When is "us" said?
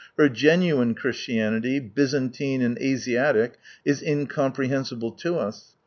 5.37-5.75